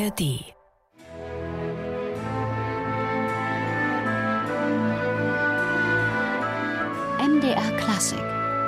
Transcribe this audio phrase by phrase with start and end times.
[0.00, 0.20] ARD.
[7.18, 8.18] MDR Klassik,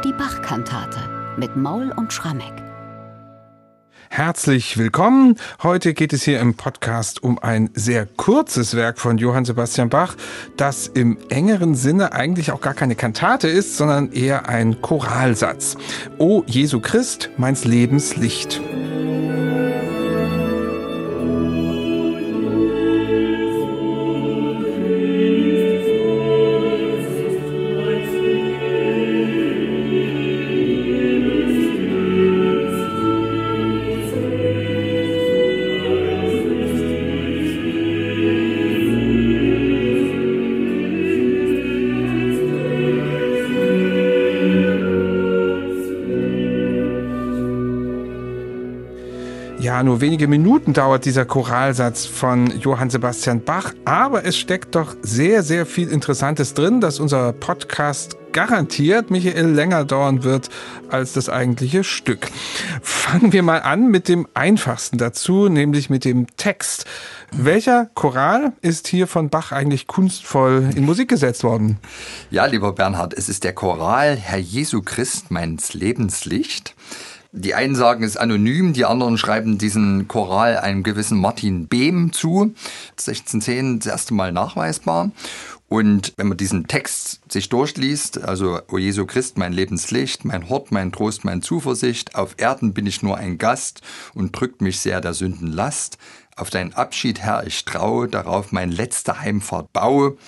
[0.04, 0.98] die Bachkantate
[1.38, 2.52] mit Maul und Schrammeck.
[4.10, 5.36] Herzlich willkommen.
[5.62, 10.16] Heute geht es hier im Podcast um ein sehr kurzes Werk von Johann Sebastian Bach,
[10.58, 15.78] das im engeren Sinne eigentlich auch gar keine Kantate ist, sondern eher ein Choralsatz.
[16.18, 18.60] O Jesu Christ, meins Lebens Licht.
[49.72, 54.94] Ja, nur wenige Minuten dauert dieser Choralsatz von Johann Sebastian Bach, aber es steckt doch
[55.00, 60.50] sehr, sehr viel Interessantes drin, dass unser Podcast garantiert, Michael, länger dauern wird
[60.90, 62.30] als das eigentliche Stück.
[62.82, 66.84] Fangen wir mal an mit dem einfachsten dazu, nämlich mit dem Text.
[67.30, 71.78] Welcher Choral ist hier von Bach eigentlich kunstvoll in Musik gesetzt worden?
[72.30, 76.74] Ja, lieber Bernhard, es ist der Choral Herr Jesu Christ, meins Lebenslicht.
[77.34, 82.12] Die einen sagen, es ist anonym, die anderen schreiben diesen Choral einem gewissen Martin Behm
[82.12, 82.54] zu.
[82.90, 85.10] 1610 das erste Mal nachweisbar.
[85.66, 90.72] Und wenn man diesen Text sich durchliest, also O Jesu Christ, mein Lebenslicht, mein Hort,
[90.72, 93.80] mein Trost, mein Zuversicht, auf Erden bin ich nur ein Gast
[94.12, 95.96] und drückt mich sehr der Sünden Last.
[96.36, 100.18] Auf deinen Abschied, Herr, ich trau, darauf mein letzter Heimfahrt baue.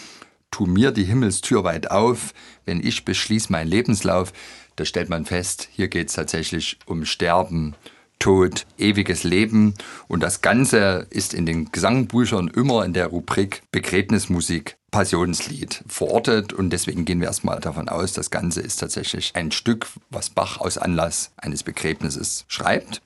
[0.55, 2.33] Tu mir die Himmelstür weit auf,
[2.65, 4.33] wenn ich beschließ mein Lebenslauf.
[4.77, 7.75] Da stellt man fest, hier geht es tatsächlich um Sterben,
[8.21, 9.75] Tod, ewiges Leben.
[10.07, 16.71] Und das Ganze ist in den Gesangbüchern immer in der Rubrik Begräbnismusik Passionslied verortet und
[16.71, 20.79] deswegen gehen wir erstmal davon aus, das Ganze ist tatsächlich ein Stück, was Bach aus
[20.79, 23.03] Anlass eines Begräbnisses schreibt.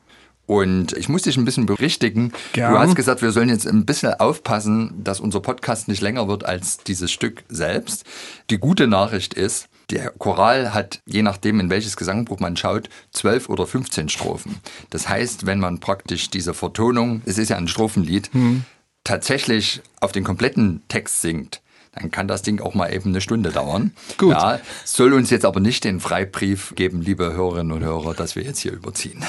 [0.49, 2.33] Und ich muss dich ein bisschen berichtigen.
[2.55, 2.73] Gern.
[2.73, 6.45] Du hast gesagt, wir sollen jetzt ein bisschen aufpassen, dass unser Podcast nicht länger wird
[6.47, 8.05] als dieses Stück selbst.
[8.49, 13.51] Die gute Nachricht ist, der Choral hat, je nachdem, in welches Gesangbuch man schaut, 12
[13.51, 14.57] oder 15 Strophen.
[14.89, 18.65] Das heißt, wenn man praktisch diese Vertonung, es ist ja ein Strophenlied, Hm.
[19.05, 21.61] tatsächlich auf den kompletten Text singt,
[22.01, 23.93] dann kann das Ding auch mal eben eine Stunde dauern.
[24.19, 24.33] Gut.
[24.33, 28.43] Ja, soll uns jetzt aber nicht den Freibrief geben, liebe Hörerinnen und Hörer, dass wir
[28.43, 29.25] jetzt hier überziehen.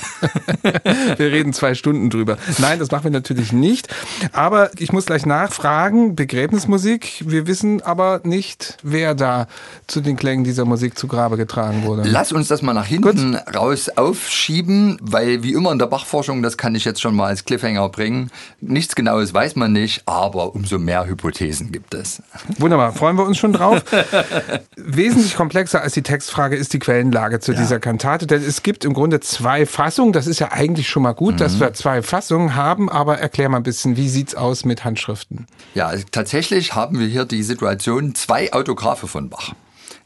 [1.18, 2.38] Wir reden zwei Stunden drüber.
[2.59, 3.88] Nein, das machen wir natürlich nicht.
[4.34, 7.24] Aber ich muss gleich nachfragen, Begräbnismusik.
[7.25, 9.47] Wir wissen aber nicht, wer da
[9.88, 12.03] zu den Klängen dieser Musik zu Grabe getragen wurde.
[12.06, 16.57] Lass uns das mal nach hinten raus aufschieben, weil wie immer in der Bachforschung, das
[16.57, 18.31] kann ich jetzt schon mal als Cliffhanger bringen,
[18.62, 22.22] nichts Genaues weiß man nicht, aber umso mehr Hypothesen gibt es.
[22.59, 23.83] Wunderbar, freuen wir uns schon drauf.
[24.75, 28.93] Wesentlich komplexer als die Textfrage ist die Quellenlage zu dieser Kantate, denn es gibt im
[28.93, 30.11] Grunde zwei Fassungen.
[30.11, 33.57] Das ist ja eigentlich schon mal gut, dass wir zwei Fassungen haben, aber erklär mal
[33.57, 35.47] ein bisschen, wie sieht's aus mit Handschriften?
[35.73, 39.53] Ja, tatsächlich haben wir hier die Situation, zwei Autographe von Bach.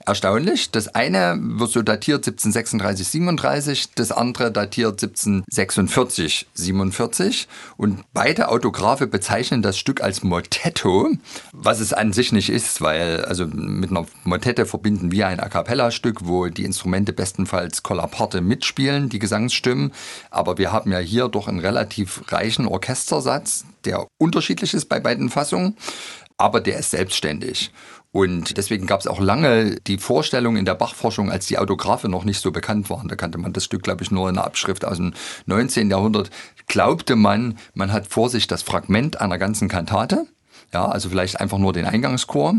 [0.06, 0.70] Erstaunlich.
[0.70, 7.48] Das eine wird so datiert 1736, 37, das andere datiert 1746, 47.
[7.78, 11.12] Und beide Autographe bezeichnen das Stück als Motetto,
[11.54, 15.48] was es an sich nicht ist, weil also mit einer Motette verbinden wir ein A
[15.48, 19.94] cappella-Stück, wo die Instrumente bestenfalls kollaparte mitspielen, die Gesangsstimmen.
[20.30, 25.30] Aber wir haben ja hier doch einen relativ reichen Orchestersatz, der unterschiedlich ist bei beiden
[25.30, 25.78] Fassungen,
[26.44, 27.72] aber der ist selbstständig.
[28.12, 32.26] Und deswegen gab es auch lange die Vorstellung in der Bachforschung, als die Autographe noch
[32.26, 33.08] nicht so bekannt waren.
[33.08, 35.14] Da kannte man das Stück, glaube ich, nur in einer Abschrift aus dem
[35.46, 35.90] 19.
[35.90, 36.30] Jahrhundert.
[36.68, 40.28] Glaubte man, man hat vor sich das Fragment einer ganzen Kantate.
[40.74, 42.56] Ja, also vielleicht einfach nur den Eingangschor.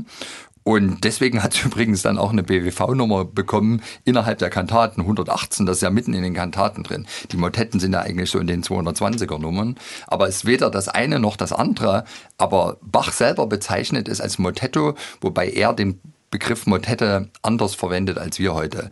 [0.65, 5.77] Und deswegen hat es übrigens dann auch eine BWV-Nummer bekommen innerhalb der Kantaten 118, das
[5.77, 7.07] ist ja mitten in den Kantaten drin.
[7.31, 9.77] Die Motetten sind ja eigentlich so in den 220er Nummern.
[10.07, 12.05] Aber es ist weder das eine noch das andere.
[12.39, 16.01] Aber Bach selber bezeichnet es als Motetto, wobei er den
[16.31, 18.91] Begriff Motette anders verwendet als wir heute.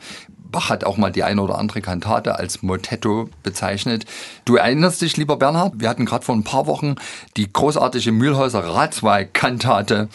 [0.52, 4.05] Bach hat auch mal die eine oder andere Kantate als Motetto bezeichnet.
[4.44, 6.94] Du erinnerst dich, lieber Bernhard, wir hatten gerade vor ein paar Wochen
[7.37, 10.08] die großartige Mühlhäuser Ratswahl-Kantate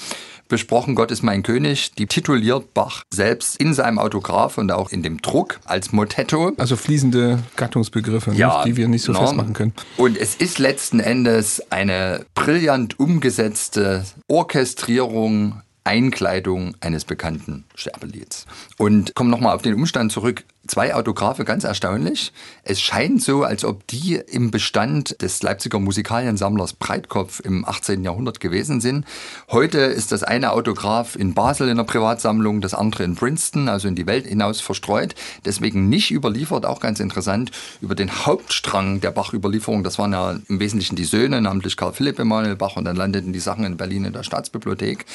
[0.47, 5.03] besprochen, Gott ist mein König, die tituliert Bach selbst in seinem Autograph und auch in
[5.03, 6.53] dem Druck als Motetto.
[6.57, 9.19] Also fließende Gattungsbegriffe, nicht, die wir nicht so ne?
[9.19, 9.73] festmachen können.
[9.97, 18.45] Und es ist letzten Endes eine brillant umgesetzte Orchestrierung Einkleidung eines bekannten Sterbelieds.
[18.77, 20.43] Und kommen nochmal auf den Umstand zurück.
[20.67, 22.31] Zwei Autographe ganz erstaunlich.
[22.63, 28.03] Es scheint so, als ob die im Bestand des Leipziger Musikaliensammlers Breitkopf im 18.
[28.03, 29.05] Jahrhundert gewesen sind.
[29.49, 33.87] Heute ist das eine Autograph in Basel in der Privatsammlung, das andere in Princeton, also
[33.87, 35.15] in die Welt hinaus verstreut.
[35.45, 39.83] Deswegen nicht überliefert, auch ganz interessant, über den Hauptstrang der Bach-Überlieferung.
[39.83, 43.33] Das waren ja im Wesentlichen die Söhne, namentlich Karl Philipp Emanuel Bach und dann landeten
[43.33, 45.05] die Sachen in Berlin in der Staatsbibliothek.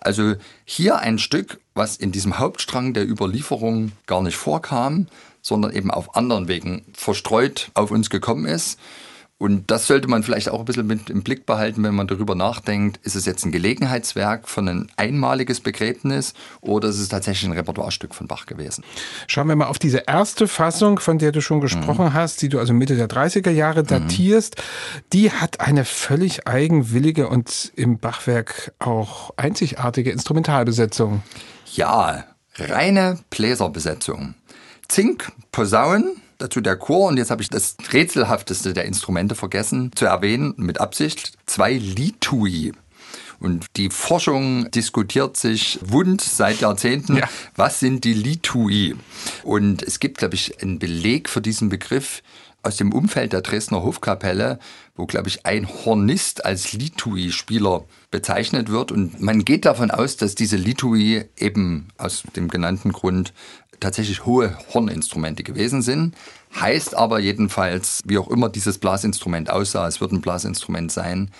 [0.00, 5.06] Also hier ein Stück, was in diesem Hauptstrang der Überlieferung gar nicht vorkam,
[5.40, 8.78] sondern eben auf anderen Wegen verstreut auf uns gekommen ist.
[9.42, 12.36] Und das sollte man vielleicht auch ein bisschen mit im Blick behalten, wenn man darüber
[12.36, 17.56] nachdenkt, ist es jetzt ein Gelegenheitswerk von ein einmaliges Begräbnis oder ist es tatsächlich ein
[17.56, 18.84] Repertoirestück von Bach gewesen?
[19.26, 22.12] Schauen wir mal auf diese erste Fassung, von der du schon gesprochen mhm.
[22.12, 24.58] hast, die du also Mitte der 30er Jahre datierst.
[24.58, 25.00] Mhm.
[25.12, 31.24] Die hat eine völlig eigenwillige und im Bachwerk auch einzigartige Instrumentalbesetzung.
[31.74, 32.24] Ja,
[32.56, 34.34] reine Bläserbesetzung.
[34.88, 40.04] Zink, Posaunen, dazu der Chor und jetzt habe ich das rätselhafteste der Instrumente vergessen zu
[40.04, 42.72] erwähnen, mit Absicht, zwei Litui.
[43.40, 47.28] Und die Forschung diskutiert sich wund seit Jahrzehnten, ja.
[47.56, 48.94] was sind die Litui?
[49.42, 52.22] Und es gibt, glaube ich, einen Beleg für diesen Begriff
[52.62, 54.58] aus dem Umfeld der Dresdner Hofkapelle,
[54.94, 58.92] wo, glaube ich, ein Hornist als Litui-Spieler bezeichnet wird.
[58.92, 63.32] Und man geht davon aus, dass diese Litui eben aus dem genannten Grund
[63.80, 66.14] tatsächlich hohe Horninstrumente gewesen sind.
[66.60, 71.30] Heißt aber jedenfalls, wie auch immer dieses Blasinstrument aussah, es wird ein Blasinstrument sein,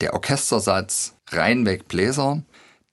[0.00, 2.42] der Orchestersatz reinweg Bläser,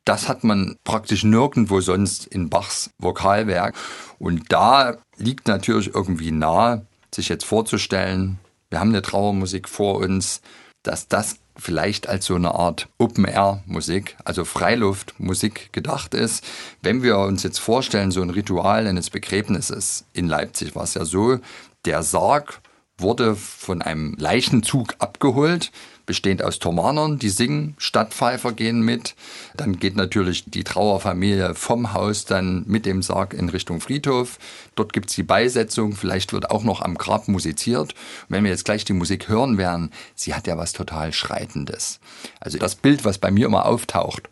[0.06, 3.76] das hat man praktisch nirgendwo sonst in Bachs Vokalwerk.
[4.20, 8.40] Und da liegt natürlich irgendwie nahe, sich jetzt vorzustellen,
[8.70, 10.42] wir haben eine Trauermusik vor uns,
[10.84, 16.44] dass das vielleicht als so eine Art Open-Air-Musik, also Freiluftmusik gedacht ist.
[16.82, 21.06] Wenn wir uns jetzt vorstellen, so ein Ritual eines Begräbnisses in Leipzig war es ja
[21.06, 21.40] so,
[21.86, 22.62] der Sarg
[22.98, 25.72] wurde von einem Leichenzug abgeholt
[26.06, 29.16] bestehend aus Thomanern, die singen, Stadtpfeifer gehen mit.
[29.56, 34.38] Dann geht natürlich die Trauerfamilie vom Haus dann mit dem Sarg in Richtung Friedhof.
[34.76, 37.94] Dort gibt es die Beisetzung, vielleicht wird auch noch am Grab musiziert.
[37.94, 42.00] Und wenn wir jetzt gleich die Musik hören werden, sie hat ja was total Schreitendes.
[42.40, 44.30] Also das Bild, was bei mir immer auftaucht,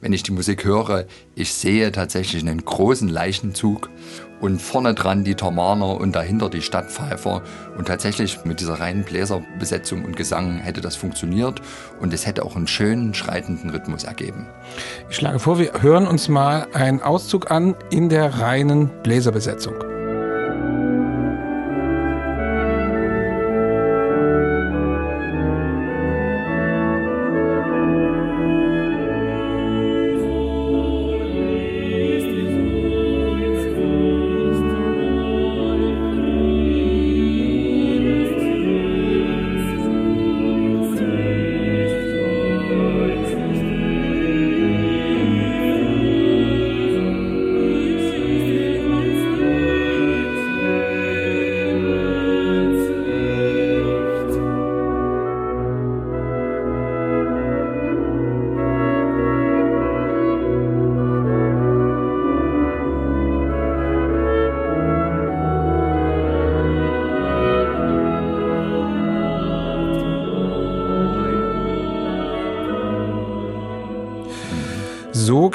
[0.00, 3.88] wenn ich die Musik höre, ich sehe tatsächlich einen großen Leichenzug
[4.40, 7.42] und vorne dran die Thomaner und dahinter die Stadtpfeifer.
[7.76, 11.60] Und tatsächlich mit dieser reinen Bläserbesetzung und Gesang hätte das funktioniert
[12.00, 14.46] und es hätte auch einen schönen, schreitenden Rhythmus ergeben.
[15.08, 19.95] Ich schlage vor, wir hören uns mal einen Auszug an in der reinen Bläserbesetzung.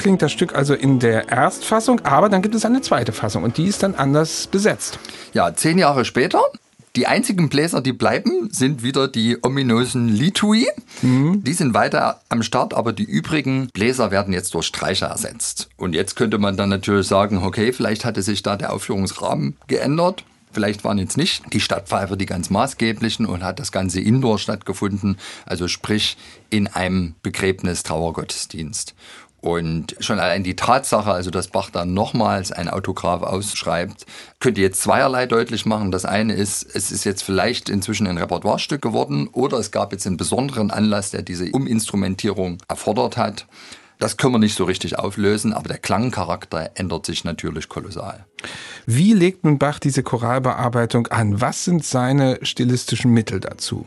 [0.02, 3.56] Klingt das Stück also in der Erstfassung, aber dann gibt es eine zweite Fassung und
[3.56, 4.98] die ist dann anders besetzt.
[5.32, 6.42] Ja, zehn Jahre später.
[6.96, 10.66] Die einzigen Bläser, die bleiben, sind wieder die ominösen Litui.
[11.00, 11.42] Mhm.
[11.42, 15.68] Die sind weiter am Start, aber die übrigen Bläser werden jetzt durch Streicher ersetzt.
[15.76, 20.24] Und jetzt könnte man dann natürlich sagen, okay, vielleicht hatte sich da der Aufführungsrahmen geändert.
[20.52, 25.16] Vielleicht waren jetzt nicht die Stadtpfeifer die ganz maßgeblichen und hat das Ganze indoor stattgefunden,
[25.46, 26.18] also sprich
[26.50, 28.94] in einem Begräbnis-Trauergottesdienst.
[29.42, 34.06] Und schon allein die Tatsache, also dass Bach dann nochmals ein Autograph ausschreibt,
[34.38, 35.90] könnte jetzt zweierlei deutlich machen.
[35.90, 40.06] Das eine ist, es ist jetzt vielleicht inzwischen ein Repertoirestück geworden oder es gab jetzt
[40.06, 43.46] einen besonderen Anlass, der diese Uminstrumentierung erfordert hat.
[43.98, 48.24] Das können wir nicht so richtig auflösen, aber der Klangcharakter ändert sich natürlich kolossal.
[48.86, 51.40] Wie legt nun Bach diese Choralbearbeitung an?
[51.40, 53.86] Was sind seine stilistischen Mittel dazu?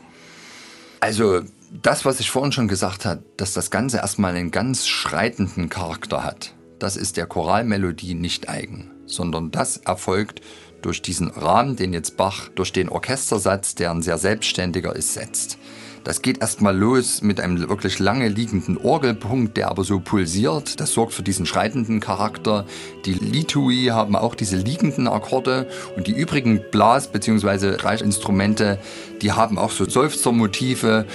[1.00, 1.42] Also
[1.72, 6.22] das, was ich vorhin schon gesagt habe, dass das Ganze erstmal einen ganz schreitenden Charakter
[6.22, 10.40] hat, das ist der Choralmelodie nicht eigen, sondern das erfolgt
[10.82, 15.58] durch diesen Rahmen, den jetzt Bach durch den Orchestersatz, der ein sehr selbstständiger ist, setzt.
[16.06, 20.78] Das geht erstmal los mit einem wirklich lange liegenden Orgelpunkt, der aber so pulsiert.
[20.78, 22.64] Das sorgt für diesen schreitenden Charakter.
[23.04, 27.82] Die Litui haben auch diese liegenden Akkorde und die übrigen Blas- bzw.
[27.82, 28.78] Reichinstrumente,
[29.20, 31.06] die haben auch so Seufzermotive,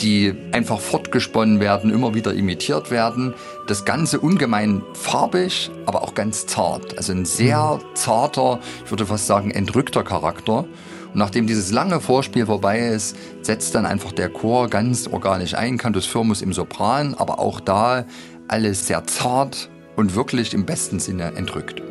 [0.00, 3.34] die einfach fortgesponnen werden, immer wieder imitiert werden.
[3.66, 6.96] Das Ganze ungemein farbig, aber auch ganz zart.
[6.96, 10.60] Also ein sehr zarter, ich würde fast sagen, entrückter Charakter.
[11.12, 15.76] Und nachdem dieses lange Vorspiel vorbei ist, setzt dann einfach der Chor ganz organisch ein,
[15.76, 18.04] Cantus Firmus im Sopran, aber auch da
[18.48, 21.82] alles sehr zart und wirklich im besten Sinne entrückt.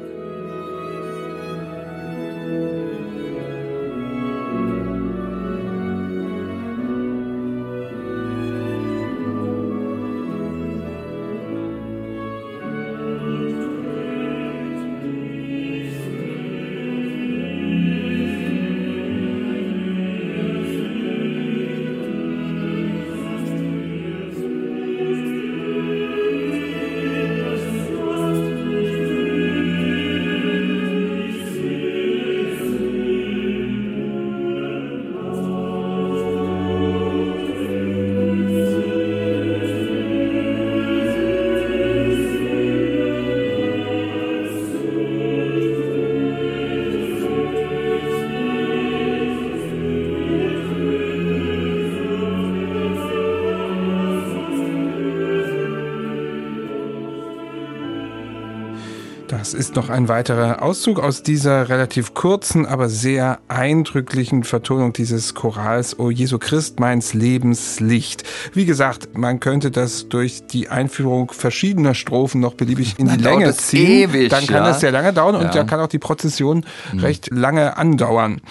[59.49, 65.33] Das ist noch ein weiterer Auszug aus dieser relativ kurzen, aber sehr eindrücklichen Vertonung dieses
[65.33, 68.23] Chorals O Jesu Christ, meins Lebens Licht.
[68.53, 73.45] Wie gesagt, man könnte das durch die Einführung verschiedener Strophen noch beliebig in die Länge
[73.45, 74.11] dauert ziehen.
[74.11, 74.65] ewig, Dann kann ja.
[74.65, 75.49] das sehr lange dauern und Ja.
[75.49, 76.63] da kann auch die Prozession
[76.95, 78.41] recht lange andauern.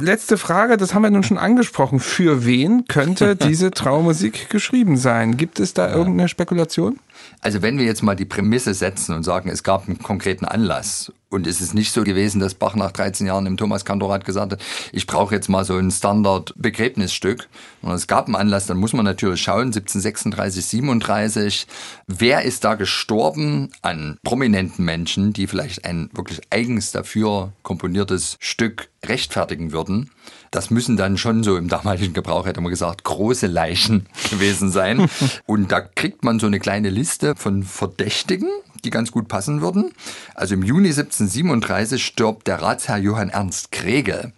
[0.00, 2.00] Letzte Frage, das haben wir nun schon angesprochen.
[2.00, 5.36] Für wen könnte diese Trauermusik geschrieben sein?
[5.36, 6.98] Gibt es da irgendeine Spekulation?
[7.40, 11.12] Also wenn wir jetzt mal die Prämisse setzen und sagen, es gab einen konkreten Anlass
[11.34, 14.62] und es ist nicht so gewesen, dass Bach nach 13 Jahren im Thomas-Kantorat gesagt hat,
[14.92, 17.48] ich brauche jetzt mal so ein Standard-Begräbnisstück,
[17.82, 21.66] sondern es gab einen Anlass, dann muss man natürlich schauen, 1736, 37,
[22.06, 28.88] wer ist da gestorben an prominenten Menschen, die vielleicht ein wirklich eigens dafür komponiertes Stück
[29.04, 30.10] rechtfertigen würden.
[30.50, 35.08] Das müssen dann schon so im damaligen Gebrauch, hätte man gesagt, große Leichen gewesen sein.
[35.46, 38.48] Und da kriegt man so eine kleine Liste von Verdächtigen,
[38.84, 39.92] die ganz gut passen würden.
[40.34, 44.32] Also im Juni 1737 stirbt der Ratsherr Johann Ernst Kregel,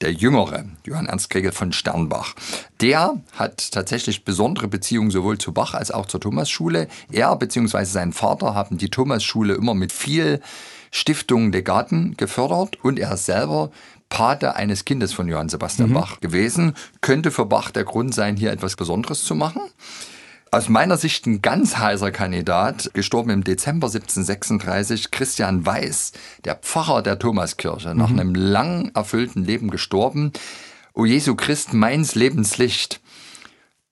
[0.00, 2.34] der Jüngere, Johann Ernst Kregel von Sternbach.
[2.80, 6.88] Der hat tatsächlich besondere Beziehungen sowohl zu Bach als auch zur Thomasschule.
[7.10, 7.84] Er bzw.
[7.84, 10.40] sein Vater haben die Thomasschule immer mit viel
[10.90, 13.70] Stiftung Legaten gefördert und er selber
[14.08, 16.74] Pate eines Kindes von Johann Sebastian Bach gewesen.
[17.00, 19.62] Könnte für Bach der Grund sein, hier etwas Besonderes zu machen.
[20.52, 26.10] Aus meiner Sicht ein ganz heißer Kandidat, gestorben im Dezember 1736, Christian Weiß,
[26.44, 30.32] der Pfarrer der Thomaskirche, nach einem lang erfüllten Leben gestorben.
[30.92, 33.00] O Jesu Christ, meins Lebenslicht.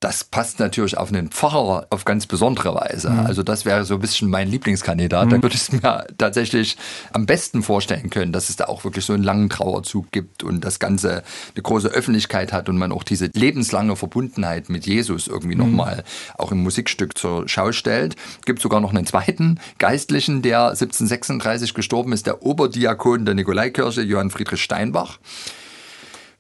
[0.01, 3.11] Das passt natürlich auf einen Pfarrer auf ganz besondere Weise.
[3.11, 5.33] Also das wäre so ein bisschen mein Lieblingskandidat.
[5.33, 6.77] Da würde ich es mir tatsächlich
[7.13, 10.65] am besten vorstellen können, dass es da auch wirklich so einen langen Trauerzug gibt und
[10.65, 11.25] das Ganze
[11.55, 16.05] eine große Öffentlichkeit hat und man auch diese lebenslange Verbundenheit mit Jesus irgendwie nochmal
[16.37, 18.15] auch im Musikstück zur Schau stellt.
[18.45, 24.31] Gibt sogar noch einen zweiten Geistlichen, der 1736 gestorben ist, der Oberdiakon der Nikolaikirche, Johann
[24.31, 25.19] Friedrich Steinbach.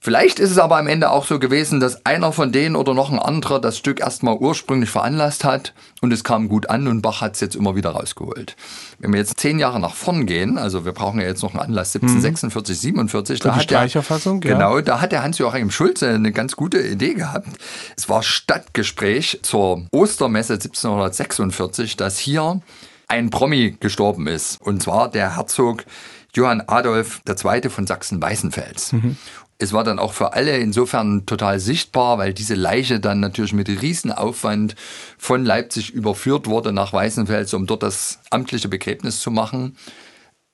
[0.00, 3.10] Vielleicht ist es aber am Ende auch so gewesen, dass einer von denen oder noch
[3.10, 7.20] ein anderer das Stück erstmal ursprünglich veranlasst hat und es kam gut an und Bach
[7.20, 8.54] hat es jetzt immer wieder rausgeholt.
[9.00, 11.60] Wenn wir jetzt zehn Jahre nach vorn gehen, also wir brauchen ja jetzt noch einen
[11.60, 14.52] Anlass 1746, 47, Für die hat der, Streicherfassung, ja.
[14.52, 17.48] genau, da hat der Hans-Joachim Schulze eine ganz gute Idee gehabt.
[17.96, 22.60] Es war Stadtgespräch zur Ostermesse 1746, dass hier
[23.08, 24.60] ein Promi gestorben ist.
[24.60, 25.84] Und zwar der Herzog
[26.34, 27.68] Johann Adolf II.
[27.68, 28.94] von Sachsen-Weißenfels.
[29.60, 33.68] Es war dann auch für alle insofern total sichtbar, weil diese Leiche dann natürlich mit
[33.68, 34.76] Riesenaufwand
[35.18, 39.76] von Leipzig überführt wurde nach Weißenfels, um dort das amtliche Begräbnis zu machen.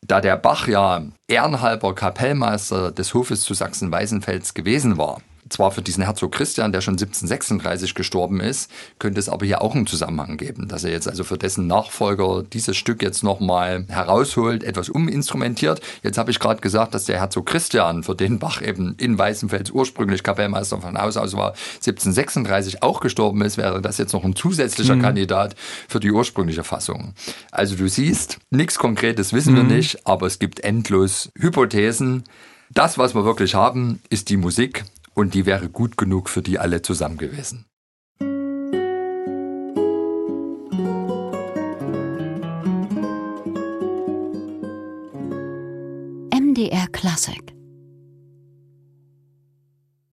[0.07, 6.05] Da der Bach ja ehrenhalber Kapellmeister des Hofes zu Sachsen-Weißenfels gewesen war, zwar für diesen
[6.05, 10.69] Herzog Christian, der schon 1736 gestorben ist, könnte es aber hier auch einen Zusammenhang geben,
[10.69, 15.81] dass er jetzt also für dessen Nachfolger dieses Stück jetzt nochmal herausholt, etwas uminstrumentiert.
[16.03, 19.71] Jetzt habe ich gerade gesagt, dass der Herzog Christian, für den Bach eben in Weißenfels
[19.71, 24.37] ursprünglich Kapellmeister von Haus aus war, 1736 auch gestorben ist, wäre das jetzt noch ein
[24.37, 25.55] zusätzlicher Kandidat
[25.89, 27.15] für die ursprüngliche Fassung.
[27.51, 32.25] Also du siehst, nichts Konkretes wissen wir nicht, aber es gibt endlos Hypothesen.
[32.71, 34.85] Das, was wir wirklich haben, ist die Musik
[35.15, 37.67] und die wäre gut genug für die alle zusammen gewesen.
[46.33, 47.54] MDR Classic